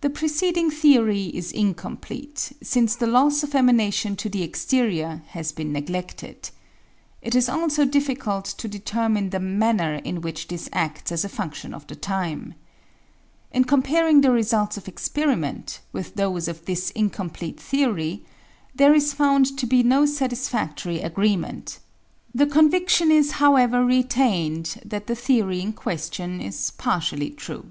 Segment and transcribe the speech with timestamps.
[0.00, 5.74] The preceding theory is incomplete, since the loss of emanation to the exterior has been
[5.74, 6.48] negledted.
[7.20, 11.74] It is also difficult to determine the manner in which this acis as a fundlion
[11.74, 12.54] of the time.
[13.52, 18.24] In comparing the results of experi ment with those of this incomplete theory,
[18.74, 21.78] there is found to be no satisfadlory agreement;
[22.34, 27.70] the convidtion is, how ever, retained that the theory in question is partially true.